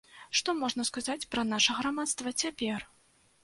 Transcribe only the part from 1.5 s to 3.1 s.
наша грамадства цяпер?